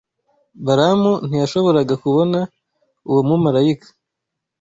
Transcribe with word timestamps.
Balamu 0.65 1.11
ntiyashoboraga 1.27 1.95
kubona 2.03 2.39
uwo 3.09 3.21
mumarayika 3.27 3.87